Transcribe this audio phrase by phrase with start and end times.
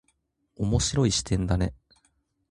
[0.57, 1.75] 面白い視点だね。